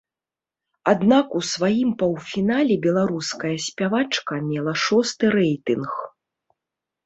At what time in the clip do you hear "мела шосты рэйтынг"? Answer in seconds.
4.49-5.91